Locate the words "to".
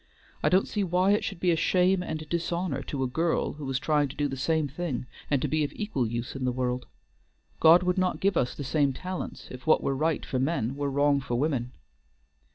2.81-3.03, 4.07-4.15, 5.43-5.47